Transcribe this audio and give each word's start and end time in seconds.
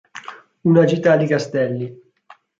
Una 0.71 0.85
gita 0.93 1.11
a 1.11 1.15
li 1.21 1.29
castelli". 1.33 1.93